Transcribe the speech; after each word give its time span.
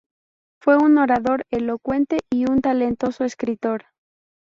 Fue 0.63 0.77
un 0.77 0.97
orador 0.97 1.43
elocuente 1.51 2.21
y 2.31 2.49
un 2.49 2.59
talentoso 2.61 3.23
escritor. 3.23 3.85